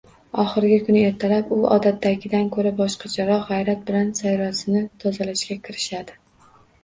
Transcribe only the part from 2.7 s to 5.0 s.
boshqacharoq g‘ayrat bilan sayyorasini